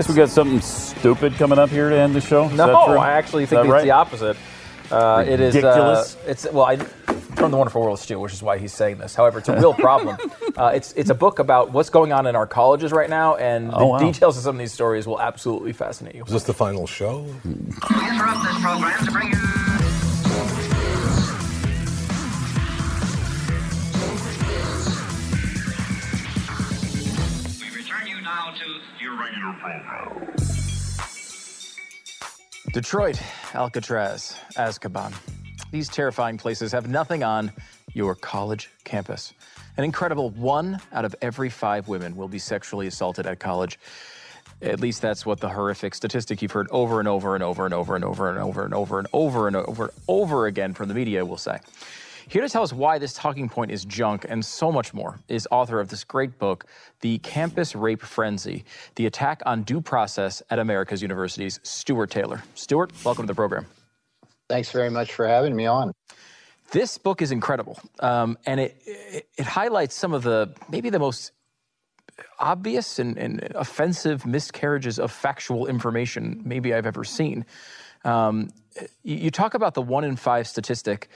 [0.00, 2.46] Guess we got something stupid coming up here to end the show.
[2.46, 2.96] Is no, that true?
[2.96, 3.84] I actually think it's right?
[3.84, 4.34] the opposite.
[4.90, 6.16] Uh, it is Ridiculous?
[6.16, 8.96] Uh, it's well, I, from the Wonderful World of Stu, which is why he's saying
[8.96, 9.14] this.
[9.14, 10.16] However, it's a real problem.
[10.56, 13.68] uh, it's it's a book about what's going on in our colleges right now, and
[13.68, 13.98] the Oh, wow.
[13.98, 16.24] details of some of these stories will absolutely fascinate you.
[16.24, 17.26] Is this the final show?
[17.44, 19.89] interrupt this program to bring you.
[32.72, 33.20] Detroit,
[33.52, 35.12] Alcatraz, Azkaban.
[35.72, 37.52] These terrifying places have nothing on
[37.94, 39.34] your college campus.
[39.76, 43.78] An incredible one out of every five women will be sexually assaulted at college.
[44.62, 47.74] At least that's what the horrific statistic you've heard over and over and over and
[47.74, 50.88] over and over and over and over and over and over and over again from
[50.88, 51.58] the media will say.
[52.30, 55.48] Here to tell us why this talking point is junk and so much more is
[55.50, 56.64] author of this great book,
[57.00, 58.64] The Campus Rape Frenzy
[58.94, 62.40] The Attack on Due Process at America's Universities, Stuart Taylor.
[62.54, 63.66] Stuart, welcome to the program.
[64.48, 65.90] Thanks very much for having me on.
[66.70, 71.00] This book is incredible, um, and it, it it highlights some of the maybe the
[71.00, 71.32] most
[72.38, 77.44] obvious and, and offensive miscarriages of factual information maybe I've ever seen.
[78.04, 78.50] Um,
[79.02, 81.08] you, you talk about the one in five statistic.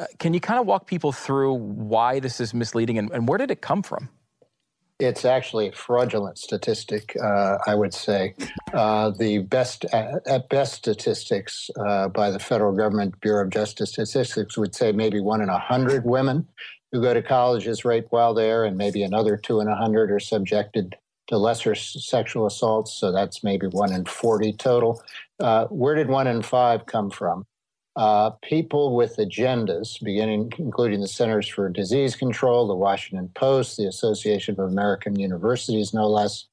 [0.00, 3.36] Uh, can you kind of walk people through why this is misleading and, and where
[3.36, 4.08] did it come from?
[4.98, 8.34] It's actually a fraudulent statistic, uh, I would say.
[8.72, 13.92] Uh, the best, at, at best, statistics uh, by the federal government Bureau of Justice
[13.92, 16.46] Statistics would say maybe one in a hundred women
[16.92, 20.10] who go to college is raped while there, and maybe another two in a hundred
[20.10, 20.96] are subjected
[21.28, 22.92] to lesser sexual assaults.
[22.92, 25.02] So that's maybe one in 40 total.
[25.38, 27.46] Uh, where did one in five come from?
[27.96, 33.86] Uh, people with agendas, beginning including the Centers for Disease Control, the Washington Post, the
[33.86, 36.46] Association of American Universities, no less,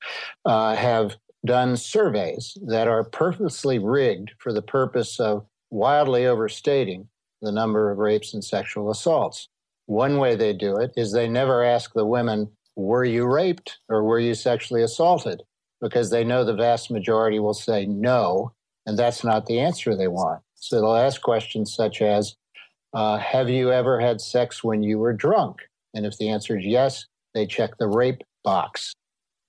[0.46, 1.16] uh, have
[1.46, 7.08] done surveys that are purposely rigged for the purpose of wildly overstating
[7.42, 9.48] the number of rapes and sexual assaults.
[9.86, 14.04] One way they do it is they never ask the women, Were you raped or
[14.04, 15.44] were you sexually assaulted?
[15.80, 18.54] Because they know the vast majority will say no,
[18.88, 20.42] and that's not the answer they want.
[20.56, 22.36] So they'll ask questions such as,
[22.94, 25.58] uh, Have you ever had sex when you were drunk?
[25.94, 27.06] And if the answer is yes,
[27.36, 28.94] they check the rape box.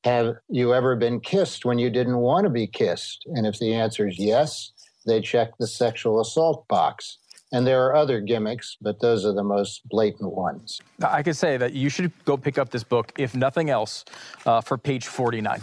[0.04, 3.24] Have you ever been kissed when you didn't want to be kissed?
[3.26, 4.72] And if the answer is yes,
[5.06, 7.18] they check the sexual assault box.
[7.50, 10.80] And there are other gimmicks, but those are the most blatant ones.
[11.02, 14.04] I could say that you should go pick up this book, if nothing else,
[14.44, 15.60] uh, for page 49.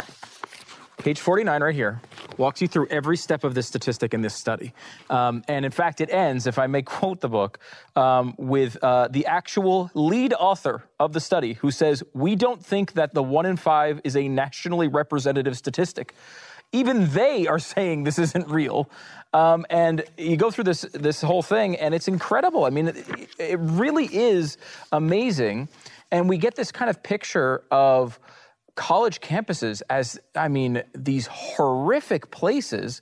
[0.98, 2.02] Page 49 right here
[2.38, 4.74] walks you through every step of this statistic in this study.
[5.10, 7.60] Um, and in fact, it ends, if I may quote the book,
[7.96, 12.94] um, with uh, the actual lead author of the study who says, We don't think
[12.94, 16.14] that the one in five is a nationally representative statistic.
[16.72, 18.90] Even they are saying this isn't real.
[19.34, 22.66] Um, and you go through this, this whole thing, and it's incredible.
[22.66, 24.58] I mean, it, it really is
[24.92, 25.68] amazing.
[26.12, 28.20] And we get this kind of picture of
[28.76, 33.02] college campuses as, I mean, these horrific places.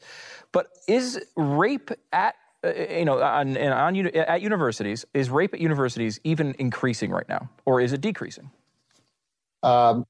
[0.51, 5.59] But is rape at uh, you know, on, on, uni- at universities, is rape at
[5.59, 8.50] universities even increasing right now, or is it decreasing?
[9.63, 10.06] Um,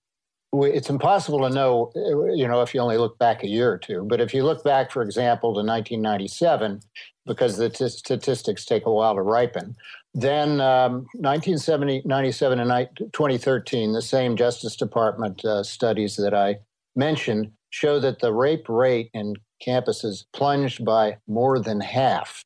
[0.61, 1.91] it's impossible to know,
[2.35, 4.05] you know, if you only look back a year or two.
[4.07, 6.81] But if you look back, for example, to 1997,
[7.25, 9.75] because the t- statistics take a while to ripen,
[10.13, 16.57] then um, 1970, 97, and ni- 2013, the same Justice Department uh, studies that I
[16.95, 19.35] mentioned show that the rape rate in
[19.65, 22.43] campuses plunged by more than half.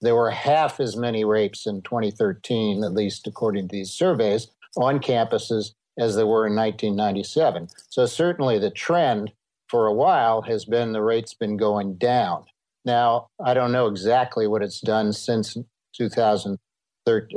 [0.00, 4.46] There were half as many rapes in 2013, at least according to these surveys,
[4.76, 7.68] on campuses as there were in 1997.
[7.88, 9.32] So certainly the trend
[9.68, 12.44] for a while has been the rate's been going down.
[12.84, 15.56] Now, I don't know exactly what it's done since
[15.96, 16.58] 2013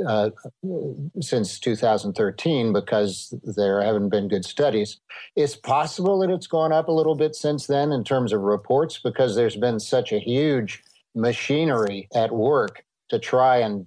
[0.06, 0.30] uh,
[1.20, 5.00] since 2013 because there haven't been good studies.
[5.34, 9.00] It's possible that it's gone up a little bit since then in terms of reports
[9.02, 10.82] because there's been such a huge
[11.14, 13.86] machinery at work to try and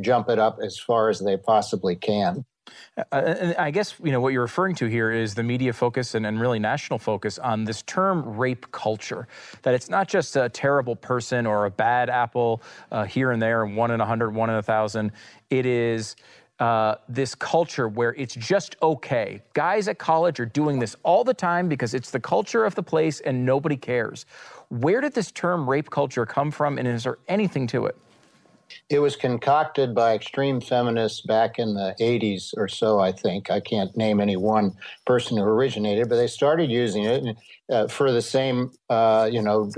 [0.00, 2.44] jump it up as far as they possibly can.
[3.10, 6.26] Uh, I guess you know what you're referring to here is the media focus and,
[6.26, 9.26] and, really national focus on this term rape culture.
[9.62, 13.64] That it's not just a terrible person or a bad apple uh, here and there,
[13.64, 15.12] and one in a hundred, one in a thousand.
[15.48, 16.16] It is
[16.60, 19.40] uh, this culture where it's just okay.
[19.54, 22.82] Guys at college are doing this all the time because it's the culture of the
[22.82, 24.26] place and nobody cares.
[24.68, 27.96] Where did this term rape culture come from, and is there anything to it?
[28.88, 33.50] It was concocted by extreme feminists back in the 80s or so, I think.
[33.50, 34.72] I can't name any one
[35.06, 37.36] person who originated, but they started using it
[37.70, 39.70] uh, for the same, uh, you know,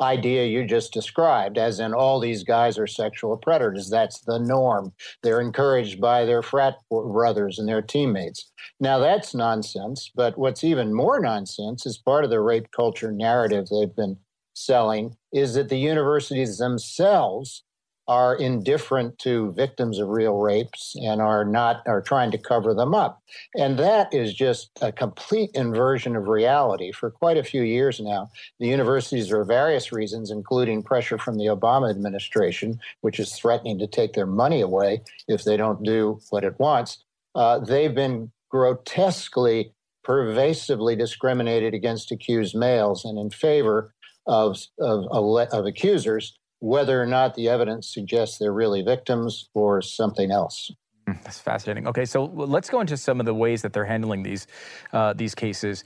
[0.00, 3.88] idea you just described, as in all these guys are sexual predators.
[3.88, 4.92] That's the norm.
[5.22, 8.50] They're encouraged by their frat brothers and their teammates.
[8.78, 13.68] Now, that's nonsense, but what's even more nonsense is part of the rape culture narrative
[13.68, 14.18] they've been
[14.54, 17.62] selling is that the universities themselves
[18.10, 22.92] are indifferent to victims of real rapes and are not are trying to cover them
[22.92, 23.22] up.
[23.54, 26.90] And that is just a complete inversion of reality.
[26.90, 28.28] For quite a few years now
[28.58, 33.86] the universities for various reasons including pressure from the obama administration which is threatening to
[33.86, 37.04] take their money away if they don't do what it wants
[37.36, 39.72] uh, they've been grotesquely
[40.02, 43.94] pervasively discriminated against accused males and in favor
[44.26, 50.30] of, of, of accusers whether or not the evidence suggests they're really victims or something
[50.30, 50.70] else.
[51.06, 51.88] Hmm, that's fascinating.
[51.88, 54.46] Okay, so let's go into some of the ways that they're handling these
[54.92, 55.84] uh, these cases.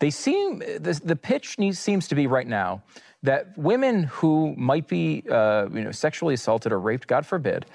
[0.00, 2.82] They seem the, the pitch needs, seems to be right now
[3.22, 7.66] that women who might be uh, you know sexually assaulted or raped, God forbid,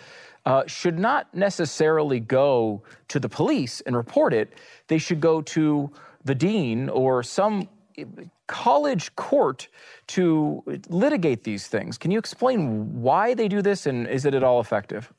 [0.45, 4.54] uh, should not necessarily go to the police and report it.
[4.88, 5.92] They should go to
[6.25, 7.68] the dean or some
[8.48, 9.68] college court
[10.07, 11.98] to litigate these things.
[11.98, 15.12] Can you explain why they do this and is it at all effective?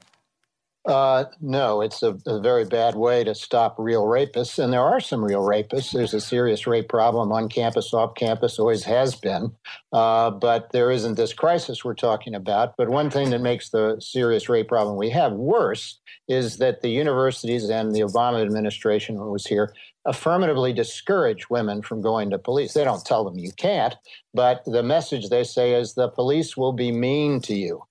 [0.87, 4.63] Uh, no, it's a, a, very bad way to stop real rapists.
[4.63, 5.93] And there are some real rapists.
[5.93, 9.51] There's a serious rape problem on campus, off campus, always has been.
[9.95, 12.75] Uh, but there isn't this crisis we're talking about.
[12.77, 16.91] But one thing that makes the serious rape problem we have worse is that the
[16.91, 19.73] universities and the Obama administration, was here,
[20.07, 22.75] affirmatively discourage women from going to police.
[22.75, 23.95] They don't tell them you can't,
[24.33, 27.83] but the message they say is the police will be mean to you.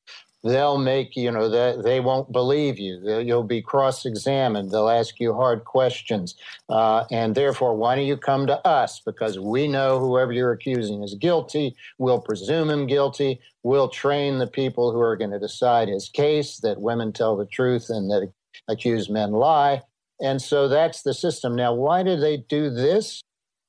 [0.44, 3.20] They'll make, you know, they, they won't believe you.
[3.20, 4.72] You'll be cross examined.
[4.72, 6.36] They'll ask you hard questions.
[6.68, 9.00] Uh, and therefore, why don't you come to us?
[9.00, 11.78] Because we know whoever you're accusing is guilty.
[11.98, 13.40] We'll presume him guilty.
[13.64, 17.46] We'll train the people who are going to decide his case that women tell the
[17.46, 18.30] truth and that
[18.68, 19.82] accused men lie.
[20.22, 21.56] And so that's the system.
[21.56, 23.22] Now, why did they do this?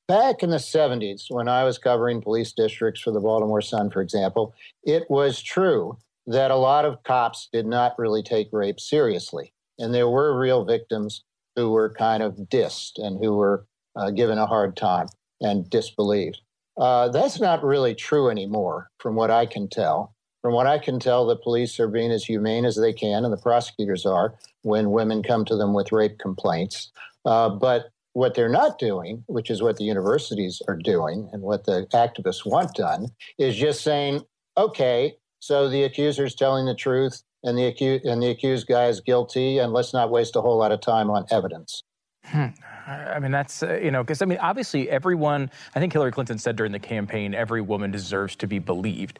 [0.06, 4.02] Back in the 70s, when I was covering police districts for the Baltimore Sun, for
[4.02, 5.96] example, it was true
[6.26, 9.52] that a lot of cops did not really take rape seriously.
[9.78, 11.24] And there were real victims
[11.56, 13.66] who were kind of dissed and who were
[13.96, 15.06] uh, given a hard time
[15.40, 16.40] and disbelieved.
[16.76, 20.14] Uh, that's not really true anymore, from what I can tell.
[20.44, 23.32] From what I can tell, the police are being as humane as they can, and
[23.32, 26.92] the prosecutors are when women come to them with rape complaints.
[27.24, 31.64] Uh, but what they're not doing, which is what the universities are doing and what
[31.64, 33.08] the activists want done,
[33.38, 34.20] is just saying,
[34.58, 38.88] okay, so the accuser is telling the truth and the, acu- and the accused guy
[38.88, 41.82] is guilty, and let's not waste a whole lot of time on evidence.
[42.26, 42.48] Hmm.
[42.86, 46.36] I mean, that's, uh, you know, because I mean, obviously, everyone, I think Hillary Clinton
[46.36, 49.18] said during the campaign, every woman deserves to be believed.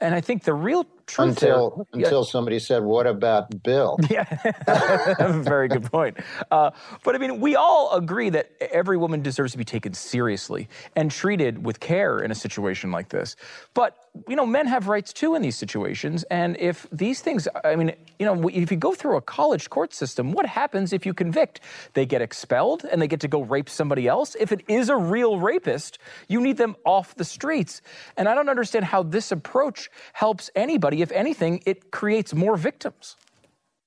[0.00, 2.30] And I think the real truth until there, until yeah.
[2.30, 4.24] somebody said, "What about Bill?" Yeah,
[5.42, 6.16] very good point.
[6.50, 6.70] Uh,
[7.04, 11.10] but I mean, we all agree that every woman deserves to be taken seriously and
[11.10, 13.36] treated with care in a situation like this.
[13.74, 13.96] But
[14.28, 16.24] you know, men have rights too in these situations.
[16.24, 19.94] And if these things, I mean, you know, if you go through a college court
[19.94, 21.60] system, what happens if you convict?
[21.94, 24.34] They get expelled and they get to go rape somebody else.
[24.38, 25.98] If it is a real rapist,
[26.28, 27.82] you need them off the streets.
[28.16, 30.99] And I don't understand how this approach helps anybody.
[31.02, 33.16] If anything, it creates more victims.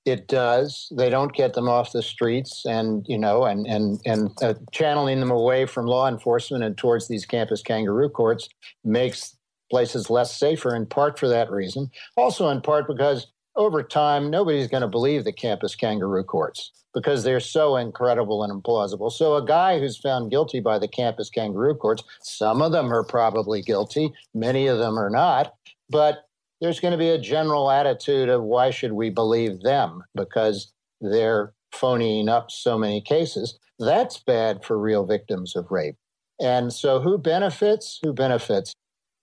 [0.06, 0.92] It does.
[0.92, 5.22] They don't get them off the streets, and you know, and and and uh, channeling
[5.22, 8.50] them away from law enforcement and towards these campus kangaroo courts
[8.84, 9.38] makes
[9.72, 11.90] places less safer, in part for that reason.
[12.18, 17.24] Also, in part because over time, nobody's going to believe the campus kangaroo courts because
[17.24, 19.12] they're so incredible and implausible.
[19.12, 23.04] So, a guy who's found guilty by the campus kangaroo courts, some of them are
[23.04, 25.54] probably guilty, many of them are not,
[25.90, 26.26] but
[26.64, 31.54] there's going to be a general attitude of why should we believe them because they're
[31.74, 33.60] phoning up so many cases.
[33.80, 35.98] That's bad for real victims of rape.
[36.40, 38.00] And so, who benefits?
[38.02, 38.74] Who benefits?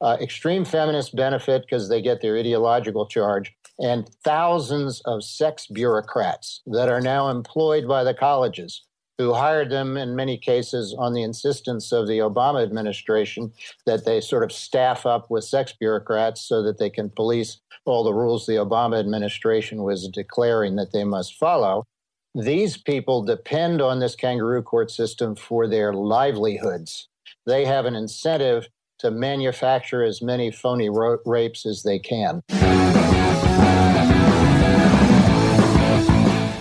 [0.02, 6.60] Uh, extreme feminists benefit because they get their ideological charge, and thousands of sex bureaucrats
[6.66, 8.84] that are now employed by the colleges
[9.20, 13.52] who hired them in many cases on the insistence of the Obama administration
[13.84, 18.02] that they sort of staff up with sex bureaucrats so that they can police all
[18.02, 21.84] the rules the Obama administration was declaring that they must follow.
[22.34, 27.08] These people depend on this kangaroo court system for their livelihoods.
[27.44, 28.68] They have an incentive
[29.00, 32.42] to manufacture as many phony ro- rapes as they can.